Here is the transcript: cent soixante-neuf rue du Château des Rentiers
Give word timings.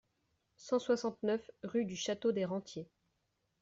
cent 0.55 0.79
soixante-neuf 0.79 1.51
rue 1.61 1.85
du 1.85 1.95
Château 1.95 2.31
des 2.31 2.43
Rentiers 2.45 2.89